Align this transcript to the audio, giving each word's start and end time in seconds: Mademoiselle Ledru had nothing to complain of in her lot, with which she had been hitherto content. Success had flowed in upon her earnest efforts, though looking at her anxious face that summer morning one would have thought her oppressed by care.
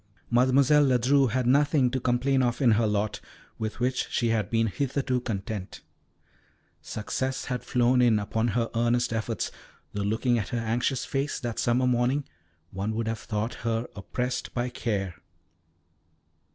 Mademoiselle 0.31 0.85
Ledru 0.85 1.27
had 1.29 1.45
nothing 1.45 1.91
to 1.91 1.99
complain 1.99 2.41
of 2.41 2.59
in 2.59 2.71
her 2.71 2.87
lot, 2.87 3.21
with 3.59 3.79
which 3.79 4.07
she 4.09 4.29
had 4.29 4.49
been 4.49 4.65
hitherto 4.65 5.21
content. 5.21 5.81
Success 6.81 7.45
had 7.45 7.63
flowed 7.63 8.01
in 8.01 8.17
upon 8.17 8.47
her 8.47 8.71
earnest 8.73 9.13
efforts, 9.13 9.51
though 9.93 10.01
looking 10.01 10.39
at 10.39 10.49
her 10.49 10.57
anxious 10.57 11.05
face 11.05 11.39
that 11.39 11.59
summer 11.59 11.85
morning 11.85 12.23
one 12.71 12.95
would 12.95 13.07
have 13.07 13.19
thought 13.19 13.53
her 13.61 13.85
oppressed 13.95 14.51
by 14.55 14.69
care. 14.69 15.17